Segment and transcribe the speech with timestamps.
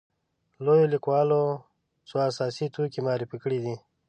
[0.65, 1.41] لویو لیکوالو
[2.09, 3.75] څو اساسي توکي معرفي کړي دي.